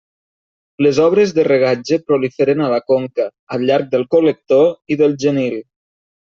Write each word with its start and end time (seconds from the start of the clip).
Les 0.85 0.99
obres 1.07 1.33
de 1.39 1.43
regatge 1.47 1.99
proliferen 2.07 2.63
a 2.63 2.69
la 2.71 2.79
conca, 2.93 3.27
al 3.57 3.67
llarg 3.71 3.93
del 3.93 4.07
col·lector 4.17 4.67
i 4.97 4.99
del 5.05 5.15
Genil. 5.27 5.61